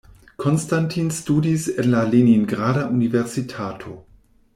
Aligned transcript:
Konstantin 0.35 1.11
studis 1.11 1.67
en 1.83 1.91
la 1.91 2.01
Leningrada 2.05 2.87
Universitato. 2.87 3.93